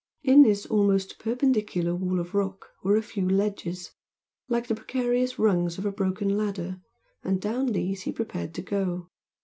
[0.23, 3.91] In this almost perpendicular wall of rock were a few ledges,
[4.49, 6.81] like the precarious rungs of a broken ladder,
[7.23, 9.09] and down these he prepared to go.